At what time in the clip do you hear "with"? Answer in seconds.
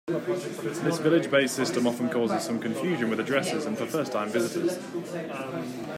3.11-3.19